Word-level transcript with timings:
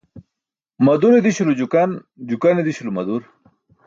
Madure 0.85 1.19
di̇śulo 1.25 1.53
jukan, 1.59 1.89
jukane 2.27 2.61
di̇śulo 2.67 2.91
madur. 2.97 3.21